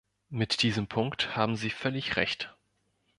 [0.31, 2.57] Mit diesem Punkt haben Sie völlig Recht.